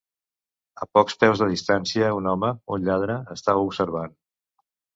A 0.85 0.87
pocs 0.97 1.17
peus 1.23 1.43
de 1.43 1.49
distància 1.51 2.09
un 2.21 2.31
home, 2.33 2.51
un 2.77 2.89
lladre, 2.89 3.21
estava 3.39 3.65
observant. 3.69 4.21